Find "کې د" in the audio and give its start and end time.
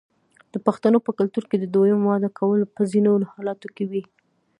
1.49-1.65